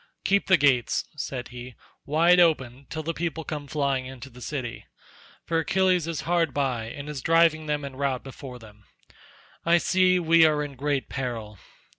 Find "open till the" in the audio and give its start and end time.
2.39-3.13